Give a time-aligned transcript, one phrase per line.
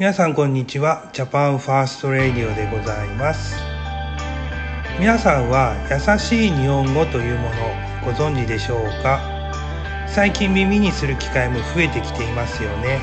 [0.00, 1.10] 皆さんこんにちは。
[1.12, 3.54] ジャパンファーストレディオでございます。
[4.98, 7.52] 皆さんは優しい日本語というものを
[8.06, 9.20] ご存知でしょうか？
[10.08, 12.98] 最近耳にする機会も増えてきていますよね。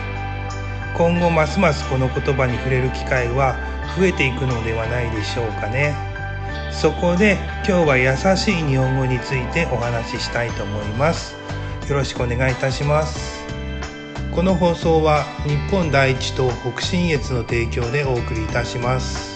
[0.98, 3.56] 今後ますますこの言葉に触れる機会は
[3.96, 5.94] 増えていくのではないでしょうかね。
[6.72, 11.36] そこで今日は優しい日本語についてお話ししたいと思います。
[11.88, 13.37] よろしくお願いいたします。
[14.38, 19.36] この放送は日本第一と北信越の提供でお送りいたします。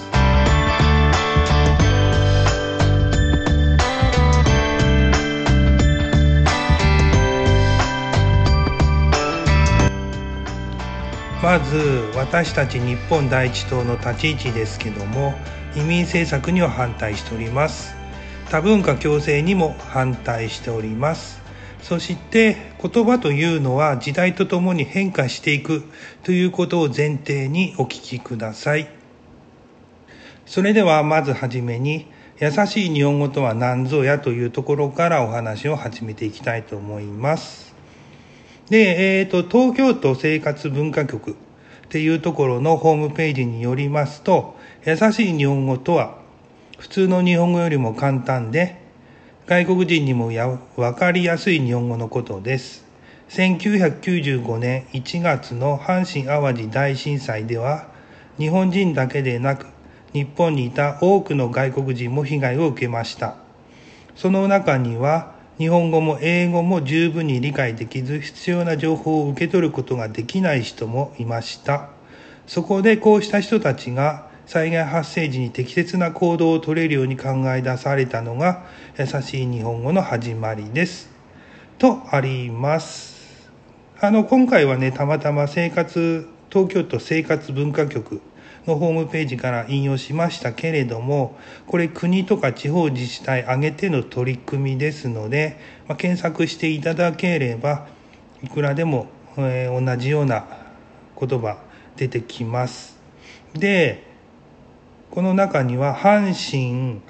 [11.42, 15.34] まず私たち日本第一党の立ち位置ですけども
[15.76, 17.96] 移民政策には反対しております。
[18.52, 21.41] 多文化共生にも反対しております。
[21.82, 25.84] そして言葉というのは時代とともに変化していく
[26.24, 28.88] ということを前提にお聞きください。
[30.46, 32.08] それではまずはじめに
[32.40, 37.76] 優しい日本語とは何ぞやというところからお話を始めていきたいと思います。
[38.70, 41.36] で、えっ、ー、と、東京都生活文化局っ
[41.90, 46.18] ていうところのホームページによりますと、優しい日本語とは
[46.80, 48.81] 普通の日本語よりも簡単で
[49.48, 52.86] 外国人にもや分かりやすい日本語のことです。
[53.30, 57.88] 1995年1月の阪神淡路大震災では、
[58.38, 59.66] 日本人だけでなく、
[60.14, 63.36] 日本にいた多くの外国人も被害を受けました。
[64.16, 71.90] その中には、日本語も英語も十分に理解できず、必要な情報を受け取ることができない人もいました。
[72.46, 78.66] そこでこうした人たちが災害発生時に適切な行動をとれるように考え出されたのが
[79.00, 81.10] 優しい日本語の始まりです。
[81.78, 83.50] とあります。
[84.02, 88.20] あの、今回はね、たまたま生活、東京都生活文化局
[88.68, 97.88] のホームページから引用しましたけれども、これ国とか地方自治体挙げての取り組みですので、まあ、検索していただければ、
[98.44, 99.08] いくらでも、
[99.38, 100.46] えー、同じような
[101.18, 101.58] 言葉
[101.96, 103.00] 出てきます。
[103.54, 104.11] で、
[105.12, 107.02] この中には阪神・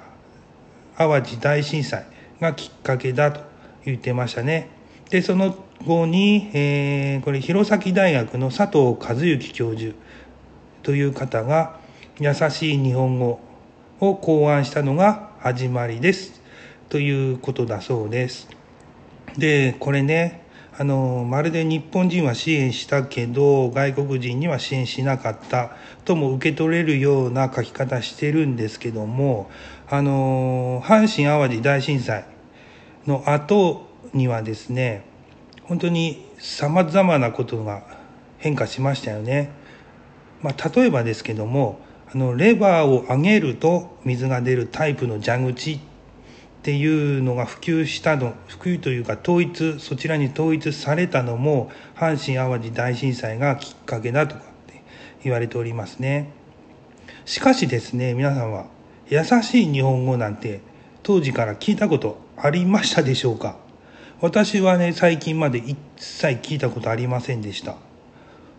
[0.98, 2.04] 淡路大震災
[2.40, 3.40] がきっかけだと
[3.84, 4.70] 言ってましたね。
[5.08, 5.54] で、その
[5.86, 9.94] 後に、えー、これ弘前大学の佐藤和幸教授
[10.82, 11.78] という方が
[12.18, 13.38] 優しい日本語
[14.00, 16.42] を考案したのが始まりです
[16.88, 18.48] ということだそうです。
[19.38, 20.41] で、これね、
[20.78, 25.72] あの、まるで日本人は支援したけど、外国人には支援しなかった
[26.06, 29.50] とも受け取れるような書き方してるんですけども、
[29.90, 32.24] あの、阪神淡路大震災
[33.06, 35.04] の後にはですね、
[35.64, 37.82] 本当に様々なことが
[38.38, 39.50] 変化しましたよね。
[40.40, 41.80] まあ、例えばですけども、
[42.14, 45.80] あの、レバーを上げると水が出るタイプの蛇口
[46.62, 54.80] っていうのが普及したの普及というか統一そちらに統一されたのも阪神・淡路大震災がきっかけだとかって
[55.24, 56.30] 言われておりますね。
[57.24, 58.66] しかしですね皆さんは
[59.08, 60.60] 優しい日本語なんて
[61.02, 63.56] 当時から聞いたことありましたでしょうか？
[64.20, 67.74] 私はね最近まで一切聞いたことありませんでした。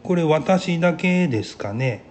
[0.04, 2.04] これ私だけですかね？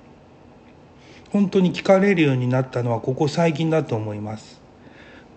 [1.28, 4.62] 本当に聞かれるようになったのはここ最近だと思います。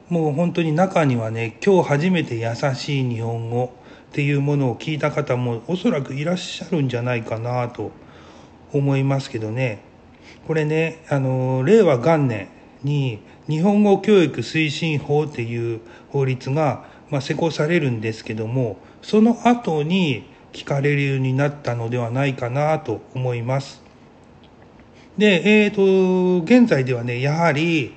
[0.09, 3.73] もう本当に中にはね今日初めて優しい日本語
[4.09, 7.91] っていうものを聞いた方もおそらくいらっしゃるんじゃないかなと
[8.71, 9.83] 思いますけどね
[10.47, 12.49] これねあの令和元年
[12.83, 23.83] に日本語教育推進法っていう法律が、まあ、施行されるんですけどもその後に聞かれるようになったのではないかなと思います。
[25.17, 27.93] で、えっ、ー、と、現在ではね、やはり、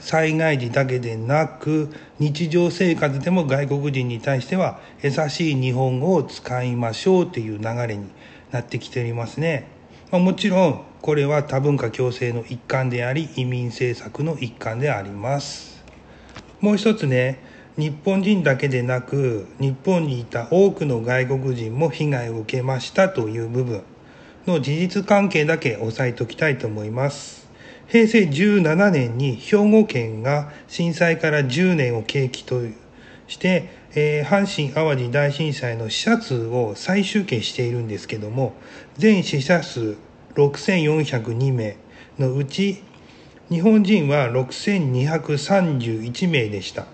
[0.00, 8.10] 災害時だけでなく日常生活でも外国人に対しては優しい日本語を使いましょうという流れに
[8.50, 9.68] なってきておりますね。
[10.10, 15.84] まあ、もちろんこれは多文化共生の一環であり移民政策の一環であります。
[16.60, 17.38] もう一つね、
[17.76, 23.82] 日本人だけでなく日本にいた多くの外国人も被害を受けましたという部分
[24.46, 27.45] の事実関係だけ押さえておきたいと思います。
[27.88, 32.60] 平成17年に兵庫県が震災から10年を契機と
[33.28, 38.54] して、えー、阪神・淡路大震災の死者数を再集計しているんですけども、
[38.98, 39.96] 全死者数
[40.34, 41.76] 6402名
[42.18, 42.82] のうち、
[43.50, 46.86] 日本人は6231名でした。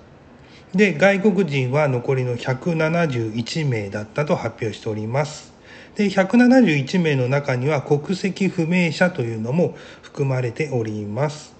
[0.74, 5.52] で、外国人は残りの171名だったと発表しております。
[5.96, 9.76] で171名の中には国籍不明者というのも
[10.12, 11.54] 含まれております。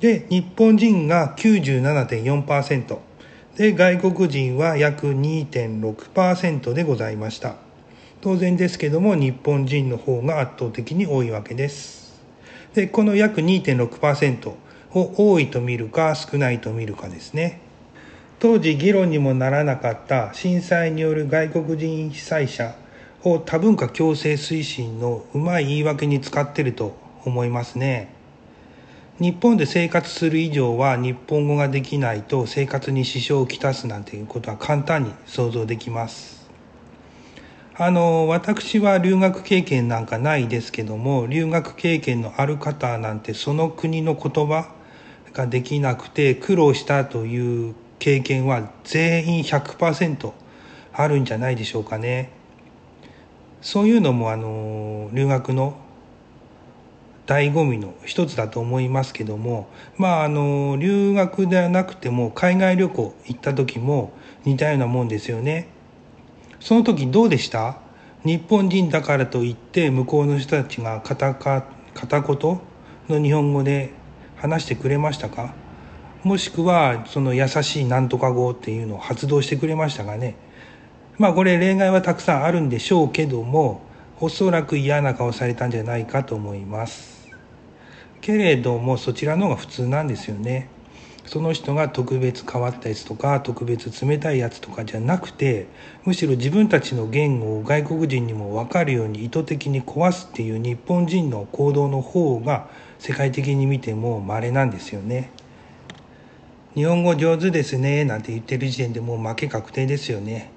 [0.00, 2.98] で日本人が97.4%
[3.56, 7.54] で外国人は約2.6%でございました。
[8.20, 12.20] 当然ですけども日本人の方が圧倒的に多いわけです。
[12.74, 14.52] でこの約2.6%
[14.94, 17.60] を多いと見るか少ないと見るかですね。
[18.40, 22.74] 当時議論にもならなかった震災による外国人被災者
[23.22, 28.14] を多文化共生推進のうまい言い訳に使ってると思いますね
[29.18, 36.50] 日本で生活する以上は日本語ができないと生活に支障をきたすなんていうことは簡単に想像できます
[37.74, 44.74] あの私は留学経験なんかないですけども留学経験のある方なんてその国の言葉
[45.32, 50.32] ができなくて苦労したという経験は全員100%
[50.92, 52.30] あるんじゃないでしょうかね。
[53.62, 55.76] そういうのもあの留学の
[57.26, 64.12] 醍醐味の一つだと思いますけどもまああの留学ではなくても海外旅行行った時も
[64.44, 65.68] 似たようなもんですよね。
[66.58, 67.78] その時どうでした？
[68.24, 72.60] 日本人だからといって向こうの人たちが片か片言
[73.08, 73.90] の日本語で
[74.36, 75.54] 話してくれましたか？
[76.22, 80.36] もしくはその優しいなんとか語っていうのを発動してくれましたかね？
[81.18, 83.82] まあこれ例外はたくさんあるんでしょうけども
[84.24, 87.28] おそらく嫌な顔されたんじゃないかと思います
[88.20, 90.68] けれどもそちらの方が普通なんですよね
[91.26, 95.66] その人が特別変わったやつとか特別冷たいやつとかじゃなくて
[96.04, 102.68] むしろ自分たちの言語を外国人にも分かるように意図的に壊すっていう日本人の行動の方が
[103.00, 105.32] 世界的に見ても稀なんですよね。
[106.76, 110.51] 日本語上手ですねなんて言ってる時点でもう負け確定ですよね。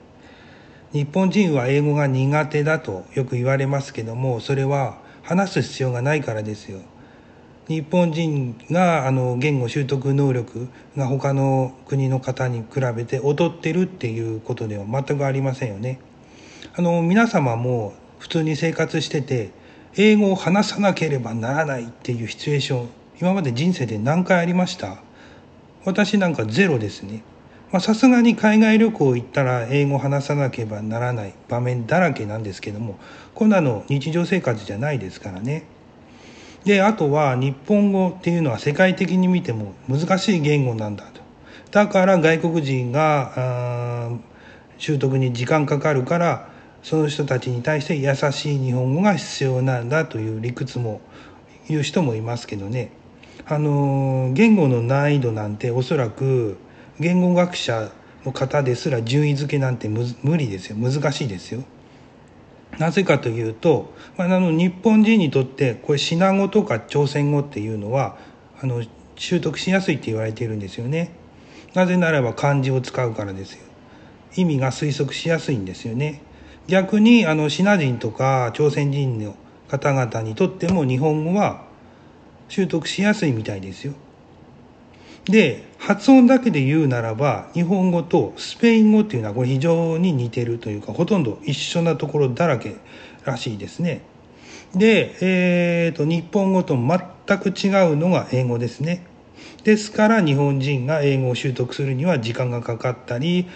[0.94, 6.80] 日本人は英語が苦手だとよく言われますけどもそれは話す必要がないからですよ。
[7.68, 16.00] 日本人があの言語習得能力が他の国の方に比べて劣ってるっていうことでは全くありませんよね。
[16.76, 19.50] あの皆様も普通に生活してて
[19.98, 22.90] 英語を話さなければならないっていうシチュエーション
[23.20, 25.02] 今まで人生で何回ありました？
[25.86, 27.24] 私なんかゼロですね
[27.80, 33.00] さすがに海外旅行行ったら英語話さなければならない場面だらけなんですけども
[33.34, 35.66] こんなの日常生活じゃないですからね。
[36.64, 41.22] であとは日本語っていうのは世界的に見ても難しい言語なんだと。
[41.72, 44.10] だから外国人が
[44.78, 46.50] 習得に時間かかるから
[46.82, 51.02] その人たちに対して優しい日本語が必要なんだという理屈も
[51.68, 52.92] 言う人もいますけどね。
[53.48, 56.58] あの言語の難易度なんておそらく
[57.00, 57.92] 言語学者
[58.26, 61.64] の方ですら順位付けなんて無理ですよ難しいですよ。
[62.80, 68.18] なぜかというと、まあ、あの日本人にとってこれシナ語とか朝鮮語っていうのは
[68.62, 68.84] あの
[69.16, 71.12] 習得しやすいって言われているんですよね。
[71.74, 73.64] なぜならば漢字を使うからですよ。
[74.36, 76.22] 意味が推測しやすいんですよね。
[76.68, 79.36] 逆にあのシナ人とか朝鮮人の
[79.68, 81.66] 方々にとっても日本語は
[82.50, 83.94] 習得しやすいみたいですよ。
[85.26, 92.76] で発音だけで言うならば日本語とスペイン語っていうのはこれ非常に似てるというかほとんど一緒なところだらけ
[93.24, 94.02] らしいですね。
[94.76, 99.06] で、えーと、日本語と全く違うのが英語ですね。
[99.64, 103.48] ですから日本人が英語を習得するには時間がかかったり、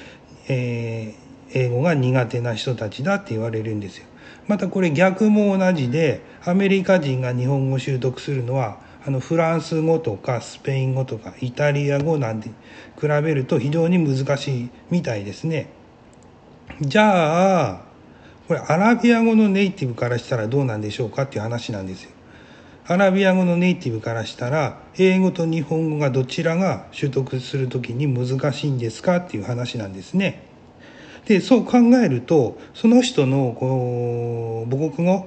[0.47, 4.05] えー英語が苦手な人たちだって言われるんですよ。
[4.47, 12.49] またこれ逆も同じでアメリカ人が日本語を習得するのはあのフランス語とかスペイン語とかイタリア語なんて
[13.01, 15.71] 比べると非常に難しいみたいですね。
[16.79, 17.81] じゃあ
[18.47, 22.11] これアラビア語のネイティブからしたらどうなんでしょうかっていう話なんですよ。
[22.85, 30.43] アラビア語のネイティブからしたら英語と日本語がどちらが習得する時に難しいんですかっていう話なんですね。
[31.25, 35.25] でそう考えるとその人のこう母国語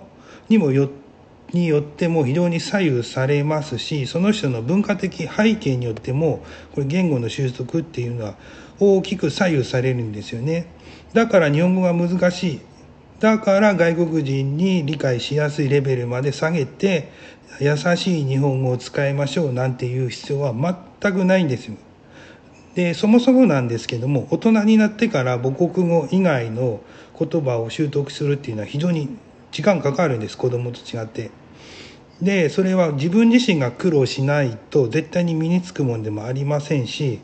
[0.49, 0.89] にもよ
[1.53, 6.45] によっても非常に左右されますしその人の文化的背景によっても
[6.75, 8.35] これ言語の習得っていうのは
[8.81, 10.67] 大きく左右されるんですよね。
[11.13, 12.61] だから日本語が難しい。
[13.21, 17.13] だから外国人に理解しやすいレベルまで下げて
[17.61, 20.53] 優しい日本語を使いましょうなんていう必要は
[21.01, 21.77] 全くないんですよ。
[22.75, 26.81] でそもそもなんですけども大人になってから母国語以外の
[27.19, 29.17] 言葉を習得するっていうのは非常に
[29.53, 31.31] 時間かかるんです子供と違って。
[32.23, 37.19] でそれは自分自身が苦労しないと絶対に身につくもんでもありませんし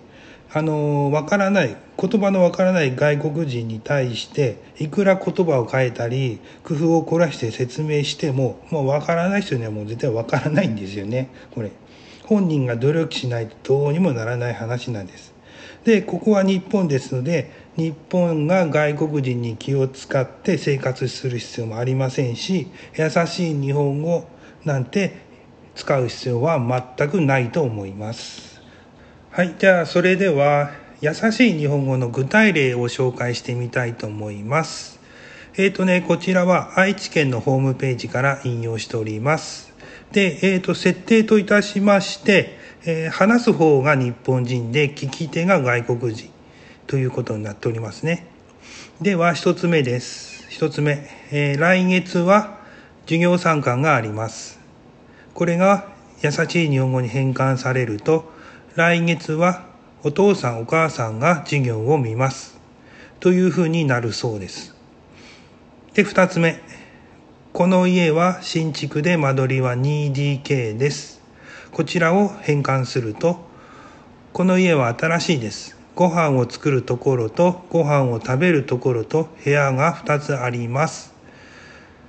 [0.53, 11.31] あのわからない言葉のわからない外国人に対していくら言葉を変えたり工夫を凝らして説明してももうわからない人にはもう絶対わからないんですよね。
[11.55, 11.71] これ。
[12.25, 15.33] 本人が努力しないとどうにもならない話なんです。
[15.85, 24.27] でここは日本ですので日本が外国人に気を使って生活する必要もありませんし優しい日本語
[24.69, 25.17] なんて
[25.75, 26.61] 使う必要は
[26.97, 28.61] 全くないと思います
[29.31, 30.71] はい、じゃあそれでは
[31.01, 34.99] 優しい日本語の具体例を紹介してみたいと思います。
[35.57, 39.73] えっ、ー、とね、こちらは愛知県のホームページから引用しております。
[40.11, 46.31] で、えっ、ー、と、設定といたしまして、えー、話す方が日本人で聞き手が外国人
[46.89, 48.27] ということになっておりますね。
[49.01, 50.47] では、一つ目です。
[50.49, 52.59] 一つ目、え来月は
[53.03, 54.58] 授業参観があります。
[55.39, 55.87] これが
[56.21, 58.29] 優しい日本語に変換されると、
[58.75, 59.67] 来月は
[60.03, 62.59] お父さんお母さんが授業を見ます。
[63.21, 64.75] というふうになるそうです。
[65.95, 66.61] で、二つ目。
[67.53, 71.21] この家は新築で間取りは 2DK です。
[71.71, 73.39] こちらを変換すると、
[74.33, 75.77] この家は新しいです。
[75.95, 81.15] ご飯を作るところとご飯を食べるところと部屋が2つあります。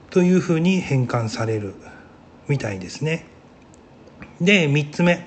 [0.10, 1.76] というふうに変換される
[2.50, 3.26] みたいですね。
[4.42, 5.26] で、3つ目。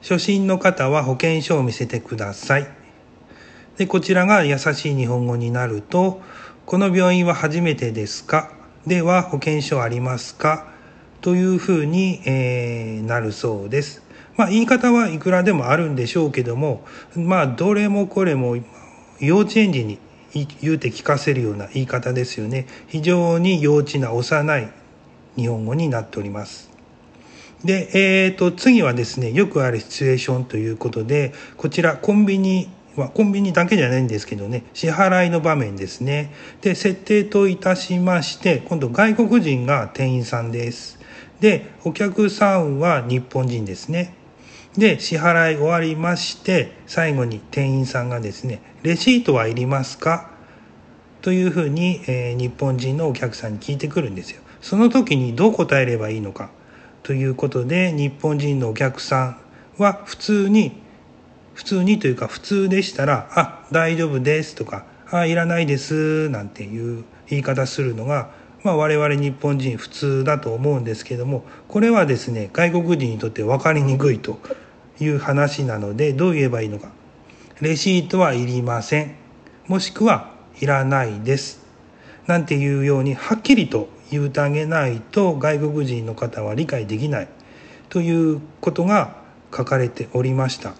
[0.00, 2.68] 初心の方は保険証を見せてください。
[3.76, 6.20] で、こちらが優しい日本語になると、
[6.66, 8.52] この病院は初めてですか？
[8.86, 10.72] では保険証ありますか？
[11.20, 14.02] というふうに、えー、なるそうです。
[14.36, 16.84] まあ言い方はいくらでもあるんでしょうけども、
[17.16, 18.56] まあどれもこれも
[19.18, 19.98] 幼稚園児に
[20.60, 22.68] 言うて聞かせるような言い方ですよね。
[22.86, 24.72] 非常に幼稚な幼い
[25.38, 26.68] 日本語になっております。
[27.64, 36.32] で、えっ、ー、と、次はですね、よくあるシチュエーションということで、こちら、コンビニは、コンビニだけじゃないんですけどね、支払いの場面ですね。
[36.60, 40.98] で、設定といたしまして、今度外国人が店員さんです。
[41.40, 44.14] で、お客さんは日本人ですね。
[44.76, 50.30] で、支払い終わりまして、最後に店員さんがですね、レシートはいりますか？
[51.22, 54.42] というふうに、えー、日本人のお客さんに聞いてくるんですよ。
[54.60, 56.50] その時にどう答えればいいのか？
[57.02, 59.38] ということで日本人のお客さ
[59.78, 60.82] んは普通に
[61.54, 68.30] 普通にというか普通でしたら「あ大丈夫です」とか「あいらないです」なんていう言い方するのが、
[68.62, 74.38] まあ、我々日本人普通だと思うんですけどもこれはですね外国人にとって分かりにくいと
[75.00, 76.90] いう話なのでどう言えばいいのか？
[77.60, 79.14] レシートはいりません。
[79.66, 81.60] もしくはいらないです。
[82.26, 87.28] なんていうようにはっきりと言うてあげないと外国人の方は理解できない
[87.88, 89.16] ということが
[89.54, 90.74] 書かれておりました。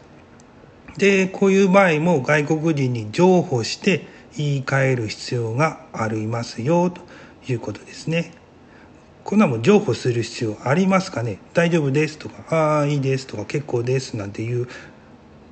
[0.96, 4.06] で、こういう場合も外国人に譲歩して
[4.36, 7.02] 言い換える必要がありますよと
[7.50, 8.32] いうことですね。
[9.24, 11.38] こんなもん譲歩する必要ありますかね？
[11.52, 14.68] 大丈夫ですとか、ああ、いいですとか、結構ですなんていう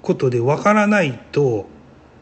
[0.03, 1.67] ことでわからないと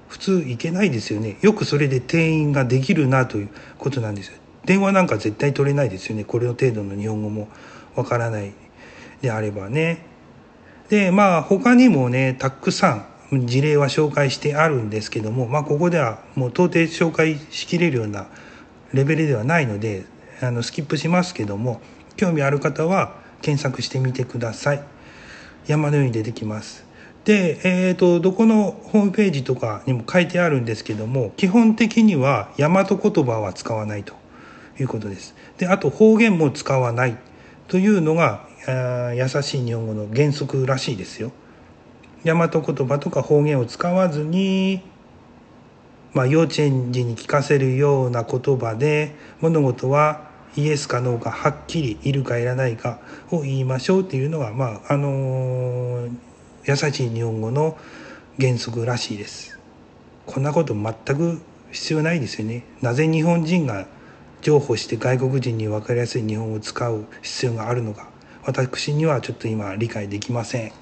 [0.08, 1.38] 普通いけないですよね。
[1.42, 4.34] よくそれで店員ができるなということなんですよ。
[4.64, 6.25] 電話なんか絶対取れないですよね。
[6.25, 7.49] これの程度の日本語も
[7.94, 8.52] わからない。
[9.21, 10.06] であればね。
[10.88, 18.26] でまあ他にもねたくさん事例は紹介してあるんですけどもまあここではもう到底紹介しきれるような
[18.92, 20.04] レベルではないので
[20.40, 21.80] あのスキップしますけども
[22.16, 24.83] 興味ある方は検索してみてください。
[25.66, 26.85] 山のように出てきます。
[27.25, 34.23] で、えーと、どこのホームページとかにも書いてあるんですけども基本的には大和言葉は使わないと。
[34.78, 35.34] いうことです。
[35.58, 37.16] で、あと方言も使わない
[37.68, 38.46] というのが、
[39.14, 41.32] 優しい日本語の原則らしいですよ。
[42.24, 44.80] 大和言葉とか方言を使わずに、
[46.14, 53.00] まあ、幼稚園児に聞かせるような言葉で物事はイエスかノーかはっきりいるかいらないか
[53.30, 56.10] を言いましょうっていうのが、まああのー、
[56.66, 57.76] 優しい日本語の
[58.40, 59.58] 原則らしいです。
[60.26, 62.64] こんなこと全く必要ないですよね。
[62.80, 63.86] なぜ日本人が
[64.44, 68.10] 譲歩して外国人に分かりやすい日本語を使う必要があるのか
[68.44, 70.72] 私にはちょっと今理解できません。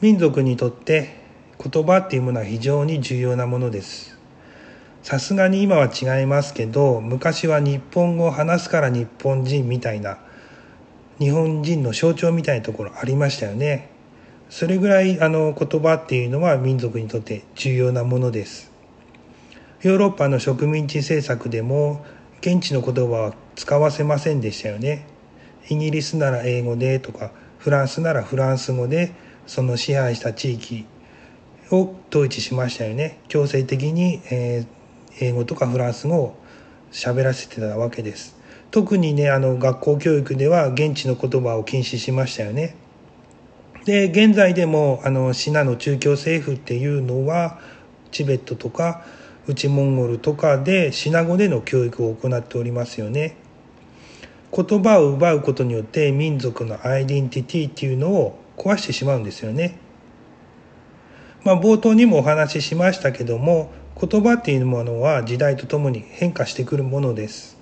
[0.00, 1.16] 民族にとって
[1.62, 4.18] 言葉っていうものは非常に重要なものです。
[5.04, 10.18] さすがに今は違いますけど昔は日本語を話すから日本人みたいな
[11.20, 13.90] 日本人の象徴みたいなところありましたよね。
[14.50, 18.72] それぐらいあの言葉っていうのは民族にとって重要なものです。
[19.82, 22.04] ヨーロッパの植民地政策でも
[22.40, 25.06] 現地の言葉は使わせませんでしたよね。
[25.68, 29.12] イギリスなら英語でとかフランスならフランス語で
[29.46, 30.86] その支配した地域
[31.70, 33.18] を統一しましたよね。
[33.28, 36.36] 強制的に、えー、英語とかフランス語を
[36.92, 38.36] 喋らせてたわけです。
[38.70, 42.76] 特にねあの学校教育では現地の言葉を禁止しましたよね。
[43.84, 47.60] で現在でもあのシナの中共政府っていうのは
[48.10, 49.04] チベットとか
[49.46, 53.36] 内モンゴルとかでシナ語での教育を行っておりますよね
[54.52, 59.78] 言葉を奪うことによって民族のアイデンティティっていうのを壊してしまうんですよね
[61.46, 67.56] まあ、冒頭にもお話ししましたけども言葉っていうものは時代とともに変化してくるものです。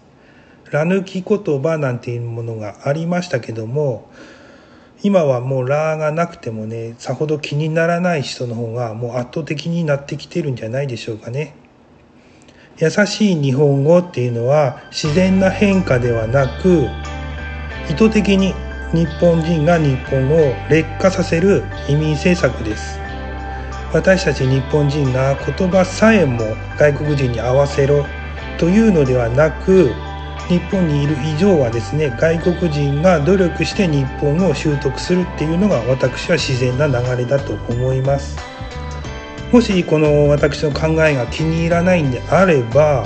[0.71, 4.11] ラ抜き言葉なんていうものがありましたけども
[5.03, 11.55] 今はもうラーがなくてもねさほど気にならない人の方がもう圧倒的になってきてるんじゃないでしょうかね。
[12.79, 16.89] 優しい日本語っていうのは自然な変化ではなく
[17.89, 18.55] 意図的に
[18.93, 22.99] 日本人が日本を劣化させる移民政策です。
[23.95, 26.41] 私たち日本人が言葉さえも
[26.77, 28.05] 外国人に合わせろ
[28.59, 29.93] というのではなく
[30.49, 38.54] 日本にいる以上はですね外国人が努力して日本を習得するっていうのが私は自然な流れだと思います
[39.55, 43.05] もしこの私の考えが気に入らないんであれば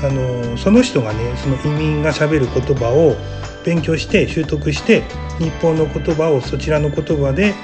[0.00, 3.16] あのその人がねその移民がしゃべる言葉を
[3.64, 5.02] 勉強して習得して
[5.40, 7.54] 日本の言葉をそちらの言葉で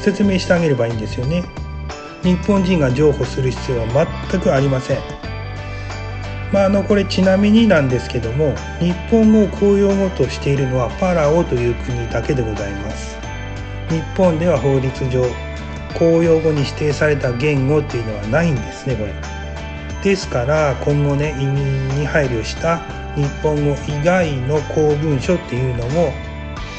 [0.00, 1.44] 説明してあげればいいんですよね。
[2.24, 4.98] 日本人が譲歩する必要は全くありません。
[6.52, 13.16] まあ、あのこれちなみになんですけども日本語を公用語としているのはパラオという国だけでございます。
[13.90, 15.45] 日本では法律上
[15.98, 19.14] 公用語に指定された言語っていうのはないんですねこれ。
[20.02, 22.78] ですから今後ね移民に配慮した
[23.16, 26.12] 日本語以外の公文書っていうのも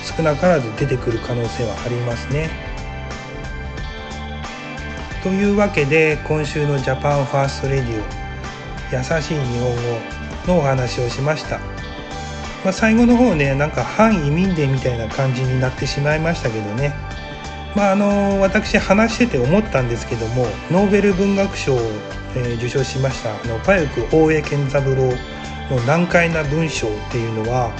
[0.03, 2.49] 少なからず出てくる可能性はありますね。
[5.23, 8.27] というわけで今週のジャパンファーストレディオ
[8.95, 9.75] 優しい日本
[10.45, 11.57] 語のお話をしました、
[12.63, 17.06] まあ、最後の方ねなんか反移民デモみたいな感じになってしまいましたけどね。
[17.77, 21.79] まああの私話してて思ったんですけどもノーベル文学賞を、
[22.35, 25.13] えー、受賞しましたあのパユク大江健三郎
[25.69, 27.71] の難解な文章っていうのは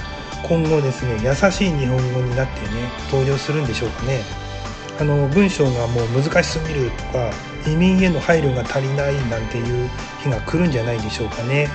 [0.48, 4.22] 今後ですね優しい日本語になってね登場するんでしょうかね。
[5.00, 7.30] あの文章がもう難しすぎるとか
[7.66, 9.88] 移民への配慮が足りないなんていう
[10.22, 11.68] 日が来るんじゃないでしょうかね。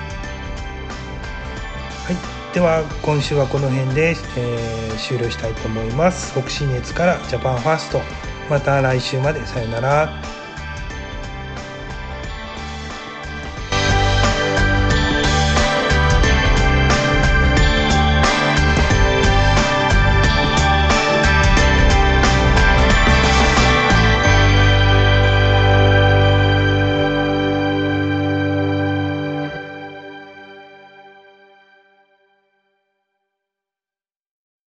[2.06, 6.40] はい、では今週はこの辺で、えー、終了したいと思います。
[6.40, 8.00] 北信越からジャパンファースト
[8.48, 10.43] また来週までさよなら。